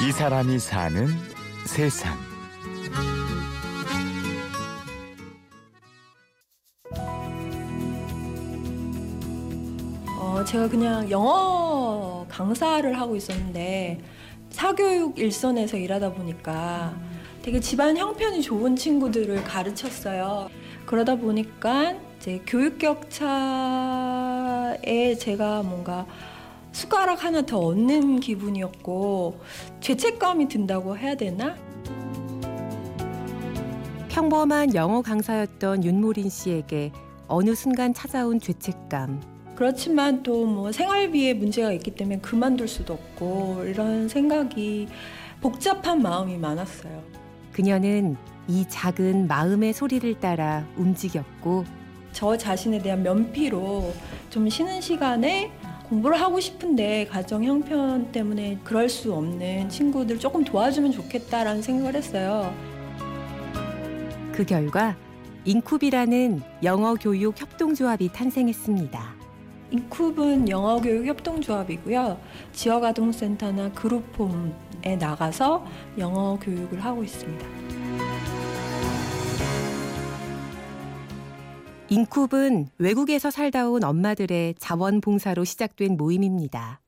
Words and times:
이 0.00 0.12
사람이 0.12 0.60
사는 0.60 1.08
세상. 1.66 2.16
어, 10.20 10.44
제가 10.44 10.68
그냥 10.68 11.10
영어 11.10 12.24
강사를 12.28 12.96
하고 12.96 13.16
있었는데 13.16 14.00
사교육 14.50 15.18
일선에서 15.18 15.76
일하다 15.76 16.12
보니까 16.12 16.94
되게 17.42 17.58
집안 17.58 17.96
형편이 17.96 18.42
좋은 18.42 18.76
친구들을 18.76 19.42
가르쳤어요. 19.42 20.48
그러다 20.86 21.16
보니까 21.16 21.96
이제 22.18 22.40
교육 22.46 22.78
격차에 22.78 23.16
제가 25.18 25.64
뭔가 25.64 26.06
숟가락 26.72 27.24
하나 27.24 27.42
더 27.42 27.58
얻는 27.58 28.20
기분이었고 28.20 29.40
죄책감이 29.80 30.48
든다고 30.48 30.96
해야 30.96 31.14
되나? 31.14 31.56
평범한 34.08 34.74
영어 34.74 35.00
강사였던 35.02 35.84
윤모린 35.84 36.28
씨에게 36.28 36.92
어느 37.28 37.54
순간 37.54 37.94
찾아온 37.94 38.40
죄책감. 38.40 39.20
그렇지만 39.54 40.22
또 40.22 40.46
뭐 40.46 40.72
생활비에 40.72 41.34
문제가 41.34 41.72
있기 41.72 41.92
때문에 41.92 42.18
그만둘 42.20 42.68
수도 42.68 42.94
없고 42.94 43.64
이런 43.66 44.08
생각이 44.08 44.88
복잡한 45.40 46.00
마음이 46.02 46.36
많았어요. 46.36 47.02
그녀는 47.52 48.16
이 48.46 48.64
작은 48.68 49.26
마음의 49.28 49.72
소리를 49.72 50.18
따라 50.20 50.64
움직였고 50.76 51.64
저 52.12 52.36
자신에 52.36 52.78
대한 52.78 53.02
면피로 53.02 53.92
좀 54.30 54.48
쉬는 54.48 54.80
시간에 54.80 55.50
공부를 55.88 56.20
하고 56.20 56.38
싶은데 56.38 57.06
가정 57.06 57.44
형편 57.44 58.12
때문에 58.12 58.58
그럴 58.62 58.88
수 58.88 59.12
없는 59.14 59.70
친구들 59.70 60.18
조금 60.18 60.44
도와주면 60.44 60.92
좋겠다라는 60.92 61.62
생각을 61.62 61.94
했어요. 61.94 62.54
그 64.32 64.44
결과 64.44 64.96
인쿱이라는 65.46 66.42
영어 66.62 66.94
교육 66.94 67.40
협동조합이 67.40 68.10
탄생했습니다. 68.12 69.16
인쿱은 69.72 70.48
영어 70.48 70.80
교육 70.80 71.06
협동조합이고요. 71.06 72.18
지역 72.52 72.84
아동센터나 72.84 73.72
그룹홈에 73.72 74.96
나가서 74.98 75.66
영어 75.96 76.38
교육을 76.38 76.84
하고 76.84 77.02
있습니다. 77.02 77.46
인쿱은 81.90 82.66
외국에서 82.78 83.30
살다 83.30 83.70
온 83.70 83.82
엄마들의 83.82 84.56
자원봉사로 84.58 85.44
시작된 85.44 85.96
모임입니다. 85.96 86.80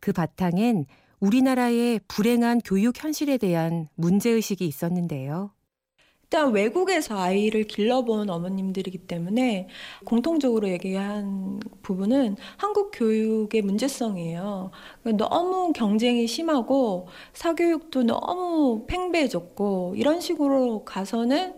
그 0.00 0.12
바탕엔 0.12 0.86
우리나라의 1.20 2.00
불행한 2.08 2.60
교육 2.64 3.02
현실에 3.02 3.36
대한 3.36 3.88
문제의식이 3.96 4.66
있었는데요. 4.66 5.50
일단 6.22 6.52
외국에서 6.52 7.18
아이를 7.18 7.64
길러본 7.64 8.28
어머님들이기 8.28 8.98
때문에 9.06 9.66
공통적으로 10.04 10.68
얘기한 10.68 11.58
부분은 11.82 12.36
한국 12.58 12.90
교육의 12.94 13.62
문제성이에요. 13.62 14.70
너무 15.16 15.72
경쟁이 15.74 16.26
심하고 16.26 17.08
사교육도 17.32 18.02
너무 18.02 18.84
팽배해졌고 18.86 19.94
이런 19.96 20.20
식으로 20.20 20.84
가서는 20.84 21.54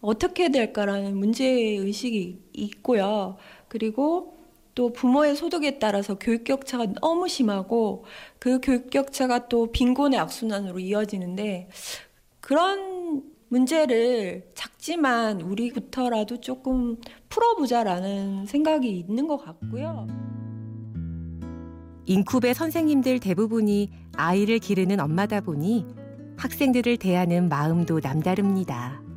어떻게 0.00 0.50
될까라는 0.50 1.16
문제의식이 1.16 2.42
있고요. 2.52 3.36
그리고 3.68 4.38
또 4.74 4.92
부모의 4.92 5.34
소득에 5.34 5.78
따라서 5.80 6.16
교육 6.18 6.44
격차가 6.44 6.86
너무 7.00 7.26
심하고 7.26 8.04
그 8.38 8.60
교육 8.62 8.90
격차가 8.90 9.48
또 9.48 9.72
빈곤의 9.72 10.20
악순환으로 10.20 10.78
이어지는데 10.78 11.68
그런 12.40 13.24
문제를 13.48 14.52
작지만 14.54 15.40
우리부터라도 15.40 16.40
조금 16.40 16.96
풀어보자라는 17.28 18.46
생각이 18.46 18.88
있는 18.88 19.26
것 19.26 19.38
같고요. 19.38 20.06
인쿱의 22.06 22.54
선생님들 22.54 23.18
대부분이 23.18 23.90
아이를 24.14 24.60
기르는 24.60 25.00
엄마다 25.00 25.40
보니 25.40 25.86
학생들을 26.36 26.98
대하는 26.98 27.48
마음도 27.48 28.00
남다릅니다. 28.00 29.07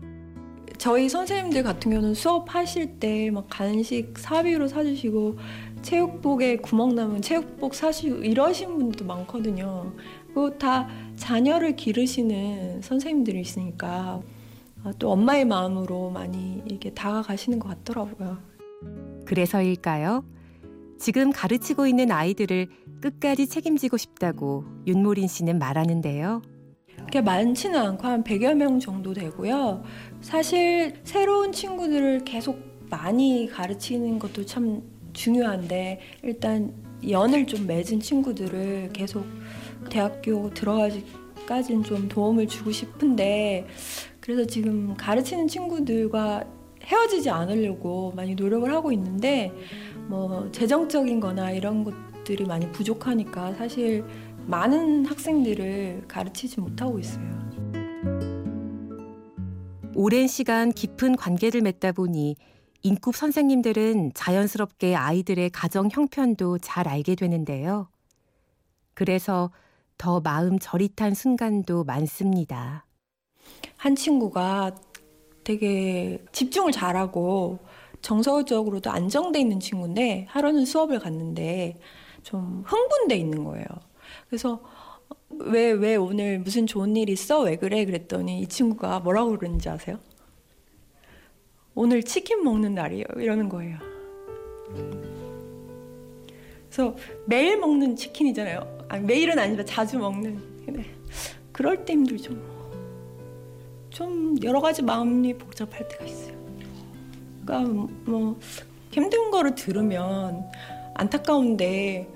저희 0.82 1.08
선생님들 1.10 1.62
같은 1.62 1.92
경우는 1.92 2.16
수업하실 2.16 3.00
때 3.00 3.30
막 3.30 3.46
간식 3.52 4.18
사비로 4.18 4.68
사주시고 4.68 5.38
체육복에 5.84 6.58
구멍 6.58 6.96
나면 6.96 7.22
체육복 7.22 7.76
사시고 7.76 8.24
이러신 8.24 8.76
분들도 8.80 9.06
많거든요. 9.06 9.94
그리고 10.26 10.58
다 10.58 10.90
자녀를 11.18 11.76
기르시는 11.76 12.82
선생님들이 12.82 13.42
있으니까 13.42 14.22
또 14.98 15.12
엄마의 15.12 15.46
마음으로 15.46 16.10
많이 16.10 16.64
이렇게 16.66 16.90
다가가시는 16.90 17.60
것 17.60 17.70
같더라고요. 17.70 18.40
그래서일까요? 19.26 20.26
지금 20.98 21.32
가르치고 21.32 21.86
있는 21.86 22.12
아이들을 22.12 22.70
끝까지 23.02 23.46
책임지고 23.46 23.98
싶다고 23.98 24.66
윤모린 24.88 25.28
씨는 25.28 25.60
말하는데요. 25.60 26.42
그렇게 27.12 27.22
많지는 27.22 27.78
않고 27.78 28.08
한 28.08 28.24
100여 28.24 28.56
명 28.56 28.80
정도 28.80 29.14
되고요. 29.14 29.84
사실 30.22 30.94
새로운 31.04 31.52
친구들을 31.52 32.24
계속 32.24 32.58
많이 32.90 33.50
가르치는 33.52 34.18
것도 34.18 34.46
참 34.46 34.82
중요한데 35.12 36.00
일단 36.24 36.74
연을 37.08 37.48
좀 37.48 37.68
맺은 37.68 38.00
친구들을 38.00 38.92
계속 38.94 39.26
대학교 39.90 40.50
들어가기까지는 40.52 41.84
좀 41.84 42.08
도움을 42.08 42.48
주고 42.48 42.72
싶은데 42.72 43.68
그래서 44.22 44.46
지금 44.46 44.96
가르치는 44.96 45.50
친구들과 45.50 46.46
헤어지지 46.82 47.30
않으려고 47.30 48.14
많이 48.16 48.36
노력을 48.36 48.74
하고 48.74 48.94
있는데 48.94 49.52
뭐 50.08 50.50
재정적인 50.54 51.20
거나 51.20 51.52
이런 51.52 51.84
것들이 51.84 52.46
많이 52.46 52.72
부족하니까 52.72 53.54
사실 53.56 54.06
많은 54.48 55.06
학생들을 55.06 56.06
가르치지 56.08 56.60
못하고 56.60 57.00
있어요. 57.00 57.42
오랜 59.96 60.28
시간 60.28 60.72
깊은 60.72 61.16
관계를 61.16 61.62
맺다 61.62 61.92
보니 61.92 62.36
인급 62.84 63.16
선생님들은 63.16 64.14
자연스럽게 64.14 64.96
아이들의 64.96 65.50
가정 65.52 65.90
형편도 65.92 66.58
잘 66.60 66.88
알게 66.88 67.16
되는데요. 67.16 67.90
그래서 68.94 69.52
더 69.98 70.20
마음 70.20 70.58
저릿한 70.58 71.14
순간도 71.14 71.84
많습니다. 71.84 72.86
한 73.78 73.96
친구가 73.96 74.76
되게 75.44 76.24
집중을 76.32 76.72
잘하고 76.72 77.60
정서적으로도 78.02 78.90
안정돼 78.90 79.40
있는 79.40 79.60
친구인데 79.60 80.26
하루는 80.30 80.66
수업을 80.66 81.00
갔는데 81.00 81.78
좀 82.24 82.64
흥분돼 82.66 83.16
있는 83.16 83.44
거예요. 83.44 83.66
그래서 84.28 84.62
왜, 85.30 85.72
왜 85.72 85.96
오늘 85.96 86.40
무슨 86.40 86.68
좋은 86.68 86.96
일 86.96 87.10
있어? 87.10 87.42
왜 87.42 87.56
그래? 87.56 87.86
그랬더니 87.86 88.42
이 88.42 88.48
친구가 88.48 89.00
뭐라고 89.00 89.38
그러는지 89.38 89.70
아세요? 89.70 90.00
오늘 91.74 92.04
치킨 92.04 92.44
먹는 92.44 92.76
날이에요. 92.76 93.06
이러는 93.18 93.50
거예요. 93.50 93.78
그래서 96.66 96.96
매일 97.26 97.58
먹는 97.58 97.96
치킨이잖아요. 97.96 98.86
아니, 98.90 99.06
매일은 99.06 99.38
아니지만 99.40 99.66
자주 99.66 99.98
먹는. 99.98 100.66
근데 100.66 100.86
그럴 101.52 101.86
때 101.86 101.94
힘들죠. 101.94 102.34
좀 103.90 104.36
여러 104.44 104.62
가지 104.62 104.82
마음이 104.82 105.34
복잡할 105.38 105.88
때가 105.88 106.06
있어요. 106.06 106.36
그러니까 107.46 107.88
뭐 108.06 108.40
힘든 108.92 109.32
거를 109.32 109.56
들으면 109.56 110.50
안타까운데 110.96 112.08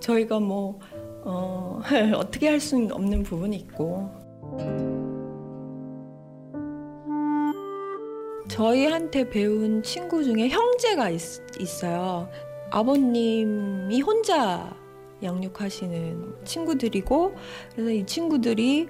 저희가 0.00 0.40
뭐 0.40 0.80
어, 1.24 1.80
어떻게 2.16 2.48
할 2.48 2.60
수는 2.60 2.92
없는 2.92 3.22
부분이 3.22 3.56
있고 3.56 4.10
저희한테 8.48 9.30
배운 9.30 9.82
친구 9.82 10.22
중에 10.22 10.48
형제가 10.48 11.10
있, 11.10 11.20
있어요. 11.58 12.28
아버님이 12.70 14.00
혼자 14.02 14.74
양육하시는 15.22 16.44
친구들이고 16.44 17.34
그래서 17.72 17.90
이 17.90 18.04
친구들이 18.04 18.88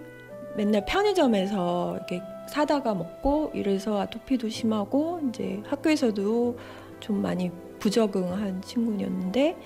맨날 0.56 0.84
편의점에서 0.84 1.96
이렇게 1.96 2.22
사다가 2.48 2.94
먹고 2.94 3.50
이래서 3.54 4.00
아토피도 4.00 4.48
심하고 4.48 5.20
이제 5.28 5.62
학교에서도 5.66 6.58
좀 7.00 7.22
많이 7.22 7.50
부적응한 7.82 8.62
친구였는데 8.62 9.56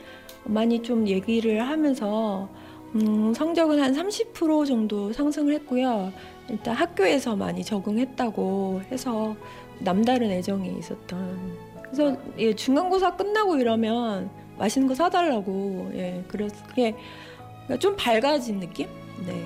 많이 0.45 0.81
좀 0.83 1.07
얘기를 1.07 1.69
하면서 1.69 2.49
음, 2.95 3.35
성적은 3.35 3.79
한 3.79 3.93
30% 3.93 4.67
정도 4.67 5.13
상승을 5.13 5.53
했고요. 5.55 6.11
일단 6.49 6.75
학교에서 6.75 7.37
많이 7.37 7.63
적응했다고 7.63 8.83
해서 8.91 9.37
남다른 9.81 10.31
애정이 10.31 10.79
있었던. 10.79 11.59
그래서 11.83 12.17
예, 12.39 12.55
중간고사 12.55 13.17
끝나고 13.17 13.59
이러면 13.59 14.31
맛있는 14.57 14.89
거 14.89 14.95
사달라고 14.95 15.91
예, 15.95 16.25
그래서 16.27 16.57
그게 16.67 16.95
그러니까 17.65 17.79
좀 17.79 17.97
밝아진 17.97 18.61
느낌? 18.61 18.89
네. 19.27 19.45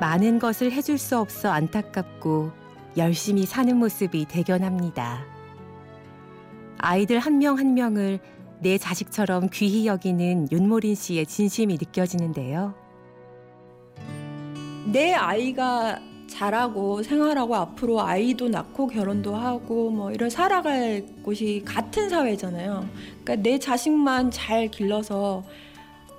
많은 0.00 0.38
것을 0.38 0.72
해줄 0.72 0.96
수 0.96 1.18
없어 1.18 1.50
안타깝고 1.50 2.65
열심히 2.96 3.44
사는 3.44 3.76
모습이 3.76 4.24
대견합니다. 4.26 5.24
아이들 6.78 7.18
한명한 7.18 7.74
명을 7.74 8.20
내 8.60 8.78
자식처럼 8.78 9.48
귀히 9.52 9.86
여기는 9.86 10.48
윤모린 10.50 10.94
씨의 10.94 11.26
진심이 11.26 11.74
느껴지는데요. 11.74 12.74
내 14.86 15.12
아이가 15.12 15.98
자라고 16.26 17.02
생활하고 17.02 17.54
앞으로 17.54 18.00
아이도 18.00 18.48
낳고 18.48 18.88
결혼도 18.88 19.34
하고 19.34 19.90
뭐 19.90 20.10
이런 20.10 20.30
살아갈 20.30 21.04
곳이 21.22 21.62
같은 21.64 22.08
사회잖아요. 22.08 22.88
그러니까 23.22 23.36
내 23.36 23.58
자식만 23.58 24.30
잘 24.30 24.68
길러서 24.68 25.44
어, 25.44 25.44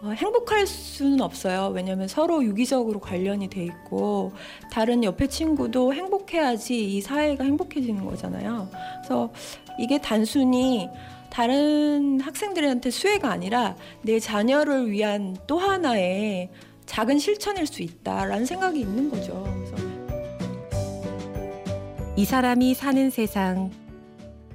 행복할 0.03 0.67
수는 0.67 1.21
없어요. 1.21 1.71
왜냐하면 1.73 2.07
서로 2.07 2.43
유기적으로 2.43 2.99
관련이 2.99 3.49
돼 3.49 3.63
있고 3.63 4.31
다른 4.71 5.03
옆에 5.03 5.27
친구도 5.27 5.93
행복해야지 5.93 6.97
이 6.97 7.01
사회가 7.01 7.43
행복해지는 7.43 8.05
거잖아요. 8.05 8.69
그래서 8.97 9.31
이게 9.79 9.99
단순히 9.99 10.89
다른 11.29 12.19
학생들한테 12.21 12.89
수혜가 12.89 13.29
아니라 13.29 13.75
내 14.01 14.19
자녀를 14.19 14.91
위한 14.91 15.35
또 15.45 15.57
하나의 15.57 16.49
작은 16.85 17.19
실천일 17.19 17.67
수 17.67 17.81
있다라는 17.81 18.45
생각이 18.45 18.79
있는 18.79 19.09
거죠. 19.09 19.43
그래서 19.43 19.75
이 22.15 22.25
사람이 22.25 22.73
사는 22.73 23.09
세상, 23.09 23.71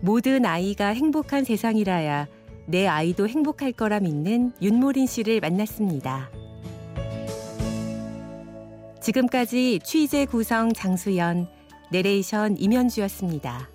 모든 0.00 0.46
아이가 0.46 0.88
행복한 0.88 1.44
세상이라야 1.44 2.26
내 2.66 2.86
아이도 2.86 3.28
행복할 3.28 3.72
거라 3.72 4.00
믿는 4.00 4.52
윤모린 4.62 5.06
씨를 5.06 5.40
만났습니다. 5.40 6.30
지금까지 9.00 9.80
취재 9.82 10.26
구성 10.26 10.72
장수연, 10.72 11.48
내레이션 11.90 12.56
임현주였습니다. 12.56 13.71